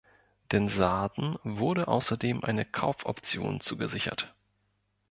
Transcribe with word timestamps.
Den 0.51 0.67
Sarden 0.67 1.37
wurde 1.43 1.87
außerdem 1.87 2.43
eine 2.43 2.65
Kaufoption 2.65 3.59
zugesichert. 3.61 4.33